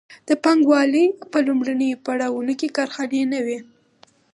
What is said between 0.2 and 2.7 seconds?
د پانګوالۍ په لومړیو پړاوونو